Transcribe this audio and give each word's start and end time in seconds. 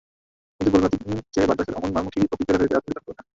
কিন্তু 0.55 0.69
গোল 0.73 0.81
বাতিল 0.85 0.99
চেয়ে 1.33 1.47
ব্রাদার্সের 1.47 1.77
অমন 1.79 1.91
মারমুখী 1.95 2.19
প্রতিক্রিয়ায় 2.29 2.59
রেফারিদের 2.61 2.77
আতঙ্কিত 2.79 2.97
হওয়ারই 2.99 3.07
কথা। 3.09 3.21